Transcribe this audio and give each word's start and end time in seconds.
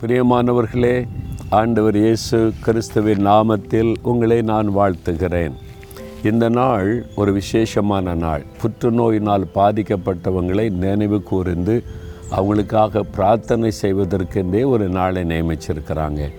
பிரியமானவர்களே 0.00 1.06
ஆண்டவர் 1.48 1.96
இயேசு 1.96 2.52
கிறிஸ்துவின் 2.64 3.26
நாமத்தில் 3.26 3.94
உங்களை 4.02 4.42
நான் 4.42 4.68
வாழ்த்துகிறேன். 4.76 5.52
இந்த 6.22 6.48
நாள் 6.48 7.06
ஒரு 7.16 7.32
விசேஷமான 7.32 8.14
நாள். 8.14 8.42
புற்றுநோயினால் 8.62 9.44
பாதிக்கப்பட்டவங்களை 9.54 10.70
நினைவு 10.70 11.22
கூர்ந்து 11.22 11.82
அவங்களுக்காக 12.30 13.02
பிரார்த்தனை 13.14 13.72
செய்வதற்கென்றே 13.82 14.66
ஒரு 14.66 14.88
நாளை 14.88 15.22
நியமிச்சிருக்கிறாங்க. 15.22 16.30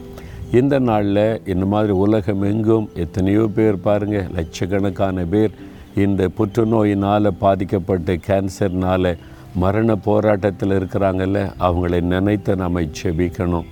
இந்த 0.52 0.80
நாளில் 0.80 1.42
இந்த 1.46 1.66
மாதிரி 1.66 1.94
உலகம் 1.94 2.42
எங்கும் 2.42 2.90
எத்தனையோ 2.94 3.48
பேர் 3.56 3.80
பாருங்கள் 3.80 4.30
லட்சக்கணக்கான 4.36 5.26
பேர் 5.26 5.52
இந்த 5.96 6.30
புற்றுநோயினால் 6.38 7.38
பாதிக்கப்பட்டு 7.40 8.20
கேன்சர்னால் 8.28 9.18
மரண 9.64 9.96
போராட்டத்தில் 10.08 10.74
இருக்கிறாங்கல்ல 10.78 11.40
அவங்களை 11.68 12.00
நினைத்து 12.14 12.52
நாம் 12.62 12.80
ஜெபிக்கணும். 13.00 13.68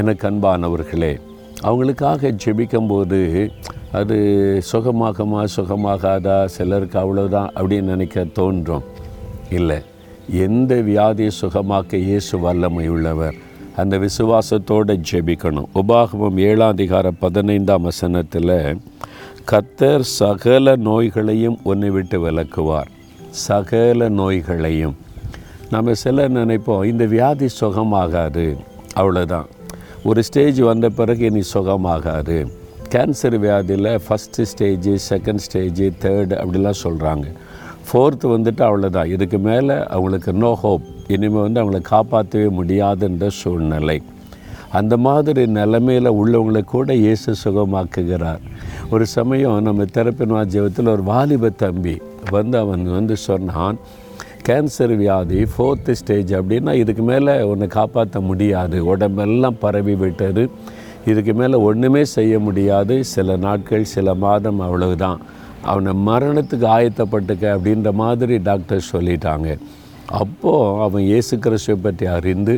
எனக்கு 0.00 0.24
அன்பானவர்களே 0.30 1.12
அவங்களுக்காக 1.68 2.32
ஜெபிக்கும்போது 2.44 3.20
அது 3.98 4.16
சுகமாகுமா 4.72 5.42
சுகமாகாதா 5.56 6.36
சிலருக்கு 6.56 6.98
அவ்வளோதான் 7.02 7.52
அப்படின்னு 7.58 7.92
நினைக்க 7.92 8.24
தோன்றும். 8.38 8.84
இல்லை 9.50 9.78
எந்த 10.46 10.74
வியாதியை 10.90 11.32
சுகமாக்க 11.40 11.94
இயேசு 12.08 12.34
வல்லமை 12.44 12.86
உள்ளவர் 12.88 13.36
அந்த 13.76 13.94
விசுவாசத்தோடு 14.04 14.94
ஜெபிக்கணும். 15.10 15.70
உபாகமம் 15.80 16.38
ஏழாம் 16.48 16.74
அதிகார 16.76 17.06
பதினைந்தாம் 17.24 17.82
வசனத்தில் 17.82 18.54
கத்தர் 19.50 20.06
சகல 20.20 20.76
நோய்களையும் 20.88 21.58
ஒன்று 21.72 21.90
விட்டு 21.96 22.18
விளக்குவார் 22.26 22.90
சகல 23.48 24.08
நோய்களையும். 24.20 24.96
நம்ம 25.70 25.94
சில 25.94 26.28
நினைப்போம் 26.28 26.84
இந்த 26.84 27.04
வியாதி 27.04 27.46
சுகமாகாது 27.60 28.56
அவ்வளோதான் 28.96 29.46
ஒரு 30.04 30.22
ஸ்டேஜ் 30.22 30.58
வந்த 30.60 30.88
பிறகு 30.88 31.24
இனி 31.24 31.42
சுகமாகாது. 31.54 32.36
கேன்சர் 32.90 33.36
வியாதியில் 33.44 34.00
first 34.06 34.44
stage 34.50 34.96
second 35.08 35.42
stage 35.46 35.86
third 36.02 36.34
அப்படிலாம் 36.42 36.78
சொல்கிறாங்க 36.82 37.26
ஃபோர்த்து 37.88 38.26
வந்துட்டு 38.34 38.62
அவ்வளோதான் 38.68 39.06
இதுக்கு 39.06 39.38
மேலே 39.38 39.86
அவங்களுக்கு 39.86 40.32
நோ 40.32 40.54
ஹோப் 40.54 40.80
இனிமேல் 41.06 41.40
வந்து 41.40 41.62
அவங்கள 41.62 41.80
காப்பாற்றவே 41.90 42.48
முடியாதுன்ற 42.58 43.26
சூழ்நிலை. 43.26 44.02
அந்த 44.70 44.96
மாதிரி 44.96 45.46
நிலைமையில் 45.46 46.10
உள்ளவங்களை 46.10 46.64
கூட 46.64 46.94
இயேசு 46.94 47.34
சுகமாக்குகிறார். 47.44 48.42
ஒரு 48.90 49.06
சமயம் 49.06 49.62
நம்ம 49.62 49.82
திறப்பின்வா 49.82 50.42
ஜீவத்தில் 50.54 50.88
ஒரு 50.88 51.02
வாலிப 51.02 51.48
தம்பி 51.48 52.02
வந்து 52.30 52.58
அவன் 52.58 52.90
வந்து 52.90 53.16
சொன்னான் 53.16 53.78
கேன்சர் 54.46 54.92
வியாதி 55.00 55.38
ஃபோர்த்து 55.52 55.92
ஸ்டேஜ் 56.00 56.32
அப்படின்னா 56.38 56.72
இதுக்கு 56.82 57.02
மேலே 57.02 57.32
ஒன்று 57.52 57.66
காப்பாற்ற 57.76 58.20
முடியாது. 58.20 58.76
உடம்பெல்லாம் 58.92 59.56
பரவி 59.62 59.94
விட்டது. 60.02 60.42
இதுக்கு 61.10 61.32
மேலே 61.40 61.56
ஒன்றுமே 61.68 62.02
செய்ய 62.16 62.38
முடியாது. 62.38 62.94
சில 63.14 63.36
நாட்கள் 63.46 63.84
சில 63.94 64.14
மாதம் 64.14 64.60
அவ்வளவுதான். 64.66 65.20
அவனை 65.70 65.92
மரணத்துக்கு 66.08 66.66
ஆயத்தப்பட்டுக்க 66.76 67.44
அப்படின்ற 67.56 67.92
மாதிரி 68.02 68.36
டாக்டர் 68.48 68.88
சொல்லிட்டாங்க. 68.92 69.48
அப்போது 70.22 70.80
அவன் 70.84 71.04
இயேசு 71.12 71.34
கிறிஸ்துவை 71.38 71.78
பற்றி 71.82 72.06
அறிந்து 72.16 72.54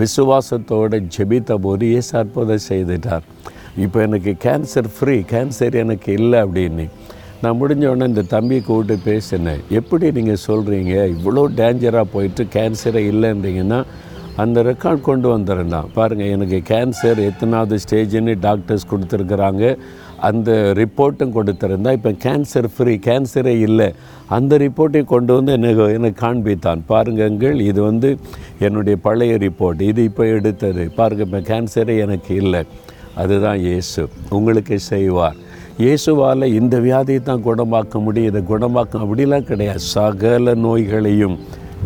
விசுவாசத்தோடு 0.00 0.98
ஜெபித்த 1.16 1.54
போது 1.66 1.86
இயேசு 1.92 2.12
அற்புதம் 2.18 2.66
செய்துட்டார். 2.68 3.26
இப்போ 3.84 4.00
எனக்கு 4.08 4.34
கேன்சர் 4.46 4.90
ஃப்ரீ 4.96 5.16
கேன்சர் 5.34 5.74
எனக்கு 5.84 6.12
இல்லை 6.12 6.38
அப்படின்னு. 6.46 6.86
நான் 7.42 7.58
முடிஞ்ச 7.60 7.84
உடனே 7.90 8.06
இந்த 8.10 8.22
தம்பியை 8.32 8.62
கூப்பிட்டு 8.62 8.96
பேசினேன். 9.10 9.62
எப்படி 9.78 10.06
நீங்கள் 10.18 10.44
சொல்கிறீங்க 10.48 10.94
இவ்வளோ 11.14 11.42
டேஞ்சராக 11.60 12.06
போயிட்டு 12.12 12.42
கேன்சரே 12.56 13.02
இல்லைன்றீங்கன்னா 13.12 13.80
அந்த 14.42 14.58
ரெக்கார்ட் 14.68 15.02
கொண்டு 15.08 15.28
வந்துடுறேன் 15.32 15.88
பாருங்கள் 15.96 16.30
எனக்கு 16.34 16.58
கேன்சர் 16.70 17.18
எத்தனாவது 17.30 17.76
ஸ்டேஜ்னு 17.84 18.34
டாக்டர்ஸ் 18.46 18.88
கொடுத்துருக்குறாங்க. 18.92 19.64
அந்த 20.28 20.50
ரிப்போர்ட்டும் 20.80 21.34
கொடுத்துருந்தா 21.36 21.92
இப்போ 21.98 22.10
கேன்சர் 22.24 22.68
ஃப்ரீ 22.74 22.94
கேன்சரே 23.08 23.54
இல்லை. 23.68 23.88
அந்த 24.36 24.58
ரிப்போர்ட்டையும் 24.64 25.12
கொண்டு 25.14 25.32
வந்து 25.38 25.52
எனக்கு 25.58 25.84
எனக்கு 25.98 26.18
காண்பித்தான். 26.26 26.82
பாருங்கள் 26.92 27.60
இது 27.70 27.80
வந்து 27.90 28.10
என்னுடைய 28.66 28.98
பழைய 29.06 29.36
ரிப்போர்ட் 29.46 29.82
இது 29.90 30.04
இப்போ 30.10 30.26
எடுத்தது. 30.38 30.84
பாருங்கள் 31.00 31.28
இப்போ 31.28 31.40
கேன்சரே 31.52 31.96
எனக்கு 32.06 32.34
இல்லை. 32.42 32.62
அதுதான் 33.22 33.58
இயேசு. 33.68 34.02
உங்களுக்கு 34.38 34.76
செய்வார். 34.92 35.40
இயேசுவால் 35.82 36.44
இந்த 36.58 36.74
வியாதியை 36.86 37.20
தான் 37.28 37.44
குணமாக்க 37.46 38.00
முடியும். 38.06 38.28
இதை 38.30 38.40
குணமாக்க 38.50 38.98
அப்படிலாம் 39.04 39.46
கிடையாது. 39.50 39.82
சகல 39.94 40.54
நோய்களையும் 40.64 41.36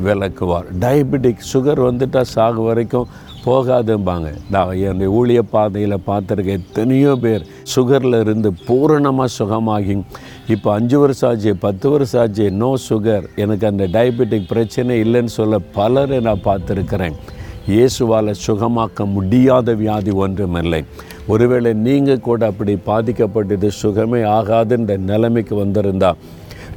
விளக்குவார். 0.06 0.66
டயபெட்டிக் 0.82 1.46
சுகர் 1.50 1.80
வந்துட்டால் 1.86 2.30
சாகு 2.32 2.62
வரைக்கும் 2.68 3.10
போகாதும்பாங்க. 3.44 4.28
நான் 4.54 4.72
என்னுடைய 4.88 5.10
ஊழிய 5.18 5.40
பாதையில் 5.54 5.96
பார்த்துருக்கேன் 6.08 6.60
எத்தனையோ 6.62 7.12
பேர் 7.24 7.46
சுகரில் 7.74 8.18
இருந்து 8.24 8.50
பூரணமாக 8.66 9.34
சுகமாகி 9.38 9.96
இப்போ 10.54 10.68
அஞ்சு 10.78 10.98
வருஷம் 11.04 11.30
ஆச்சு 11.30 11.54
பத்து 11.66 11.86
வருஷம் 11.94 12.22
ஆச்சு 12.24 12.46
நோ 12.62 12.70
சுகர் 12.88 13.26
எனக்கு 13.44 13.66
அந்த 13.72 13.86
டயபெட்டிக் 13.96 14.52
பிரச்சனை 14.52 14.96
இல்லைன்னு 15.06 15.36
சொல்ல 15.40 15.64
பலரை 15.78 16.20
நான் 16.28 16.46
பார்த்துருக்கிறேன். 16.50 17.16
இயேசுவால் 17.74 18.38
சுகமாக்க 18.46 19.06
முடியாத 19.16 19.72
வியாதி 19.84 20.12
ஒன்றுமில்லை. 20.24 20.82
ஒருவேளை 21.28 21.72
நீங்கள் 21.74 22.20
கூட 22.20 22.46
அப்படி 22.46 22.78
பாதிக்கப்பட்டது 22.86 23.68
சுகமே 23.82 24.22
ஆகாதுன்ற 24.38 24.98
நிலைமைக்கு 25.10 25.64
வந்திருந்தா 25.64 26.10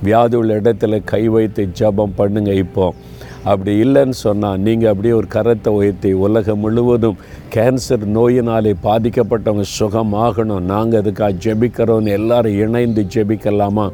வியாதி 0.04 0.36
உள்ள 0.36 0.60
இடத்துல 0.60 1.04
கை 1.04 1.28
வைத்து 1.28 1.70
ஜபம் 1.74 2.14
பண்ணுங்க 2.16 2.54
இப்போ. 2.54 2.94
அப்படி 3.44 3.72
இல்லைன்னு 3.84 4.16
சொன்னால் 4.26 4.60
நீங்கள் 4.60 4.90
அப்படியே 4.90 5.14
ஒரு 5.14 5.28
கரத்தை 5.34 5.68
உயர்த்தி 5.68 6.14
உலகம் 6.14 6.60
முழுவதும் 6.60 7.18
கேன்சர் 7.56 8.06
நோயினாலே 8.16 8.74
பாதிக்கப்பட்டவங்க 8.84 9.66
சுகமாகணும். 9.80 10.60
நாங்கள் 10.60 11.02
அதுக்காக 11.02 11.40
ஜெபிக்கிறோன்னு 11.46 12.08
எல்லாரும் 12.08 12.58
இணைந்து 12.58 13.04
ஜெபிக்கலாமா? 13.14 13.86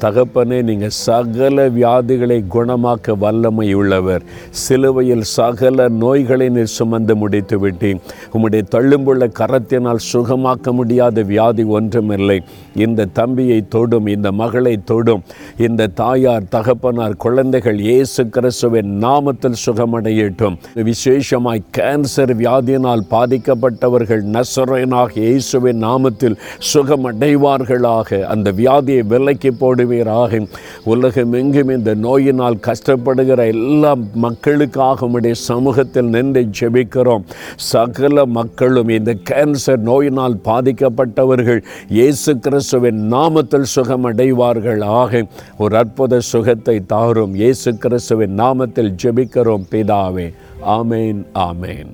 தகப்பனே 0.00 0.62
நீங்கள் 0.62 0.90
சகல 0.90 1.68
வியாதிகளை 1.68 2.44
குணமாக்க 2.54 3.16
வல்லமை 3.18 3.74
உள்ளவர். 3.74 4.22
சிலுவையில் 4.50 5.22
சகல 5.22 5.88
நோய்களை 5.88 6.48
நீர் 6.48 6.72
சுமந்து 6.78 7.16
முடித்து 7.16 7.58
விட்டேன் 7.58 8.00
உம்முடைய 8.32 8.62
தள்ளும்புள்ள 8.70 9.28
கரத்தினால் 9.40 10.02
சுகமாக்க 10.12 10.72
முடியாத 10.72 11.22
வியாதி 11.22 11.64
ஒன்றுமில்லை. 11.64 12.42
இந்த 12.74 13.04
தம்பியை 13.04 13.68
தொடும் 13.68 14.06
இந்த 14.06 14.32
மகளை 14.32 14.76
தொடும். 14.84 15.22
இந்த 15.56 15.86
தாயார் 15.86 16.48
தகப்பனார் 16.48 17.16
குழந்தைகள் 17.16 17.78
இயேசு 17.78 18.26
கிறிஸ்துவின் 18.26 19.04
நாமத்தில் 19.04 19.60
சுகமடையட்டும். 19.66 20.56
விசேஷமாய் 20.74 21.64
கேன்சர் 21.78 22.34
வியாதியினால் 22.42 23.04
பாதிக்கப்பட்டவர்கள் 23.10 24.22
நசுரனாக 24.36 25.10
இயேசுவின் 25.14 25.82
நாமத்தில் 25.84 26.38
சுகமடைவார்களாக. 26.72 28.22
அந்த 28.22 28.52
வியாதியை 28.52 29.06
விலைக்கு 29.06 29.54
போடுவேன் 29.54 29.92
உலகமெங்கும் 30.84 31.70
இந்த 31.76 31.94
நோயினால் 31.94 32.58
கஷ்டப்படுகிற 32.66 33.46
எல்லா 33.46 33.92
மக்களுக்காக 34.14 35.06
உடைய 35.06 35.34
சமூகத்தில் 35.34 36.10
நின்று 36.16 36.42
ஜெபிக்கிறோம். 36.60 37.24
சகல 37.56 38.26
மக்களும் 38.26 38.88
இந்த 38.88 39.14
கேன்சர் 39.30 39.82
நோயினால் 39.90 40.38
பாதிக்கப்பட்டவர்கள் 40.44 41.60
இயேசு 41.88 42.38
கிறிஸ்துவின் 42.38 43.12
நாமத்தில் 43.12 43.70
சுகமடைவார்கள். 43.74 44.84
ஆக 44.84 45.24
ஒரு 45.58 45.76
அற்புத 45.76 46.20
சுகத்தை 46.20 46.78
தாரும். 46.86 47.34
இயேசு 47.34 47.76
கிறிஸ்துவின் 47.76 48.38
நாமத்தில் 48.40 48.94
ஜெபிக்கிறோம். 49.02 49.66
பிதாவே 49.70 50.32
ஆமேன் 50.78 51.22
ஆமேன். 51.34 51.92